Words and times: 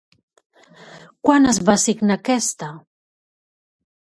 Quan 1.27 1.45
es 1.53 1.61
va 1.67 1.75
signar 1.83 2.17
aquesta? 2.17 2.71